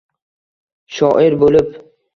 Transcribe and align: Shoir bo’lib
Shoir 0.97 1.39
bo’lib 1.47 1.75